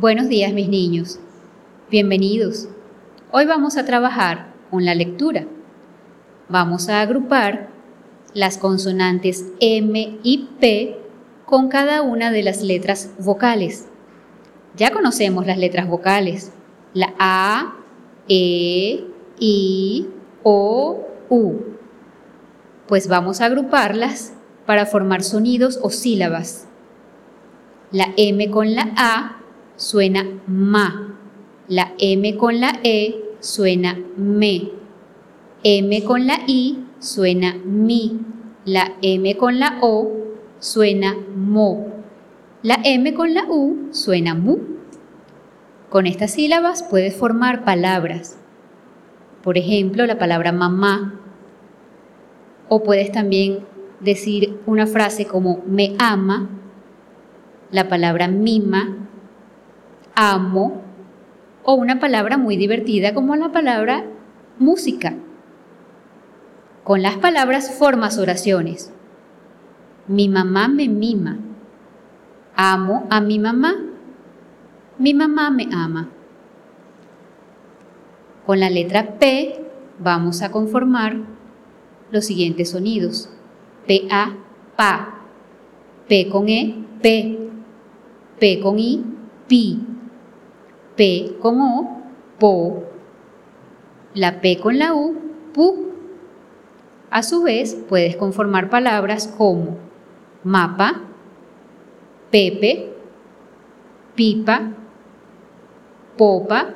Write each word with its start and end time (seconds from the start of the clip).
Buenos 0.00 0.30
días 0.30 0.54
mis 0.54 0.66
niños, 0.66 1.18
bienvenidos. 1.90 2.68
Hoy 3.32 3.44
vamos 3.44 3.76
a 3.76 3.84
trabajar 3.84 4.54
con 4.70 4.86
la 4.86 4.94
lectura. 4.94 5.44
Vamos 6.48 6.88
a 6.88 7.02
agrupar 7.02 7.68
las 8.32 8.56
consonantes 8.56 9.44
M 9.60 10.18
y 10.22 10.48
P 10.58 10.98
con 11.44 11.68
cada 11.68 12.00
una 12.00 12.30
de 12.30 12.42
las 12.42 12.62
letras 12.62 13.10
vocales. 13.18 13.88
Ya 14.74 14.90
conocemos 14.90 15.46
las 15.46 15.58
letras 15.58 15.86
vocales, 15.86 16.50
la 16.94 17.12
A, 17.18 17.74
E, 18.26 19.04
I, 19.38 20.08
O, 20.42 21.08
U. 21.28 21.56
Pues 22.88 23.06
vamos 23.06 23.42
a 23.42 23.44
agruparlas 23.44 24.32
para 24.64 24.86
formar 24.86 25.22
sonidos 25.22 25.78
o 25.82 25.90
sílabas. 25.90 26.68
La 27.92 28.14
M 28.16 28.50
con 28.50 28.74
la 28.74 28.94
A 28.96 29.39
suena 29.80 30.26
ma. 30.46 31.16
La 31.68 31.92
M 31.98 32.36
con 32.36 32.60
la 32.60 32.80
E 32.82 33.14
suena 33.40 33.98
me. 34.16 34.70
M 35.64 36.04
con 36.04 36.26
la 36.26 36.40
I 36.46 36.84
suena 36.98 37.54
mi. 37.64 38.20
La 38.66 38.92
M 39.00 39.36
con 39.36 39.58
la 39.58 39.78
O 39.80 40.10
suena 40.58 41.16
mo. 41.34 41.86
La 42.62 42.78
M 42.84 43.14
con 43.14 43.32
la 43.32 43.44
U 43.48 43.88
suena 43.90 44.34
mu. 44.34 44.58
Con 45.88 46.06
estas 46.06 46.32
sílabas 46.32 46.82
puedes 46.82 47.16
formar 47.16 47.64
palabras. 47.64 48.38
Por 49.42 49.56
ejemplo, 49.56 50.04
la 50.04 50.18
palabra 50.18 50.52
mamá. 50.52 51.18
O 52.68 52.82
puedes 52.82 53.10
también 53.12 53.60
decir 54.00 54.60
una 54.66 54.86
frase 54.86 55.24
como 55.26 55.62
me 55.66 55.96
ama, 55.98 56.48
la 57.70 57.88
palabra 57.88 58.28
mima, 58.28 59.09
amo, 60.14 60.82
o 61.62 61.74
una 61.74 62.00
palabra 62.00 62.38
muy 62.38 62.56
divertida 62.56 63.14
como 63.14 63.36
la 63.36 63.52
palabra 63.52 64.04
música. 64.58 65.14
Con 66.84 67.02
las 67.02 67.16
palabras 67.18 67.70
formas 67.78 68.18
oraciones. 68.18 68.92
Mi 70.06 70.28
mamá 70.28 70.68
me 70.68 70.88
mima. 70.88 71.38
Amo 72.56 73.06
a 73.10 73.20
mi 73.20 73.38
mamá. 73.38 73.76
Mi 74.98 75.14
mamá 75.14 75.50
me 75.50 75.68
ama. 75.72 76.08
Con 78.46 78.60
la 78.60 78.70
letra 78.70 79.18
P 79.18 79.64
vamos 79.98 80.42
a 80.42 80.50
conformar 80.50 81.18
los 82.10 82.24
siguientes 82.24 82.70
sonidos. 82.70 83.30
P-A, 83.86 84.36
pa. 84.76 85.20
P 86.08 86.28
con 86.28 86.48
E, 86.48 86.84
P. 87.00 87.38
P 88.40 88.60
con 88.60 88.78
I, 88.78 89.04
pi. 89.46 89.89
P 91.00 91.38
con 91.40 91.62
O, 91.62 92.02
po. 92.38 92.84
La 94.12 94.42
P 94.42 94.58
con 94.58 94.78
la 94.78 94.92
U, 94.92 95.16
pu. 95.54 95.86
A 97.10 97.22
su 97.22 97.42
vez, 97.42 97.74
puedes 97.88 98.16
conformar 98.16 98.68
palabras 98.68 99.26
como 99.26 99.78
mapa, 100.44 101.00
pepe, 102.30 102.92
pipa, 104.14 104.72
popa, 106.18 106.74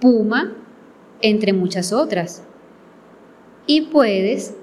puma, 0.00 0.54
entre 1.20 1.52
muchas 1.52 1.92
otras. 1.92 2.42
Y 3.66 3.82
puedes 3.82 4.56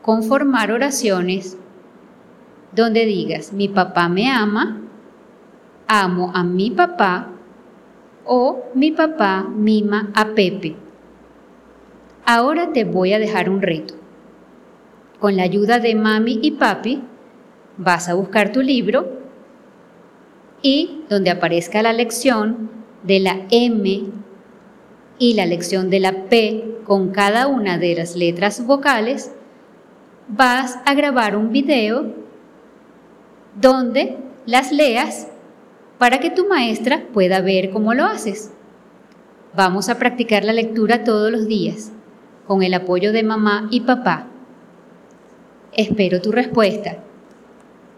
conformar 0.00 0.72
oraciones 0.72 1.58
donde 2.72 3.04
digas, 3.04 3.52
mi 3.52 3.68
papá 3.68 4.08
me 4.08 4.30
ama, 4.30 4.80
amo 5.86 6.32
a 6.34 6.42
mi 6.42 6.70
papá 6.70 7.32
o 8.24 8.64
mi 8.74 8.90
papá 8.90 9.42
mima 9.42 10.10
a 10.14 10.34
Pepe. 10.34 10.76
Ahora 12.26 12.72
te 12.72 12.84
voy 12.84 13.12
a 13.12 13.18
dejar 13.18 13.50
un 13.50 13.60
reto. 13.60 13.94
Con 15.20 15.36
la 15.36 15.42
ayuda 15.42 15.78
de 15.78 15.94
mami 15.94 16.38
y 16.42 16.52
papi, 16.52 17.02
vas 17.76 18.08
a 18.08 18.14
buscar 18.14 18.52
tu 18.52 18.62
libro 18.62 19.20
y 20.62 21.02
donde 21.08 21.30
aparezca 21.30 21.82
la 21.82 21.92
lección 21.92 22.70
de 23.02 23.20
la 23.20 23.46
M 23.50 24.04
y 25.18 25.34
la 25.34 25.46
lección 25.46 25.90
de 25.90 26.00
la 26.00 26.24
P 26.24 26.78
con 26.84 27.10
cada 27.10 27.46
una 27.46 27.78
de 27.78 27.94
las 27.94 28.16
letras 28.16 28.64
vocales, 28.66 29.32
vas 30.28 30.78
a 30.86 30.94
grabar 30.94 31.36
un 31.36 31.52
video 31.52 32.12
donde 33.60 34.16
las 34.46 34.72
leas 34.72 35.28
para 35.98 36.20
que 36.20 36.30
tu 36.30 36.46
maestra 36.48 37.04
pueda 37.12 37.40
ver 37.40 37.70
cómo 37.70 37.94
lo 37.94 38.04
haces. 38.04 38.52
Vamos 39.56 39.88
a 39.88 39.98
practicar 39.98 40.44
la 40.44 40.52
lectura 40.52 41.04
todos 41.04 41.30
los 41.30 41.46
días 41.46 41.92
con 42.46 42.62
el 42.62 42.74
apoyo 42.74 43.12
de 43.12 43.22
mamá 43.22 43.68
y 43.70 43.80
papá. 43.80 44.26
Espero 45.72 46.20
tu 46.20 46.32
respuesta. 46.32 46.98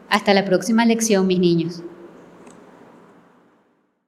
Hasta 0.08 0.34
la 0.34 0.44
próxima 0.44 0.84
lección, 0.84 1.26
mis 1.26 1.38
niños. 1.38 1.82